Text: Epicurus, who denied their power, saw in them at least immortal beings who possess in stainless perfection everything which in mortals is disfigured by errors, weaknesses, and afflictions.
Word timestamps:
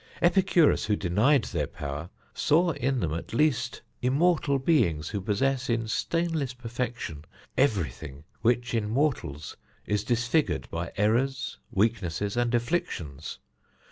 Epicurus, 0.19 0.85
who 0.85 0.95
denied 0.95 1.43
their 1.43 1.67
power, 1.67 2.09
saw 2.33 2.71
in 2.71 3.01
them 3.01 3.13
at 3.13 3.35
least 3.35 3.83
immortal 4.01 4.57
beings 4.57 5.09
who 5.09 5.21
possess 5.21 5.69
in 5.69 5.87
stainless 5.87 6.55
perfection 6.55 7.23
everything 7.55 8.23
which 8.41 8.73
in 8.73 8.89
mortals 8.89 9.57
is 9.85 10.03
disfigured 10.03 10.67
by 10.71 10.91
errors, 10.97 11.59
weaknesses, 11.71 12.35
and 12.35 12.55
afflictions. 12.55 13.37